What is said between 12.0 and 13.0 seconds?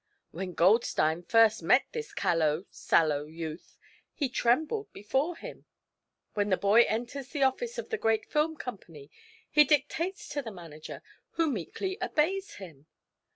obeys him.